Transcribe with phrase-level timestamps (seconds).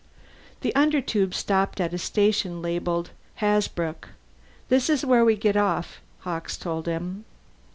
[0.61, 4.07] The Undertube stopped at a station labelled Hasbrouck.
[4.67, 7.23] "This is where we get off," Hawkes told him.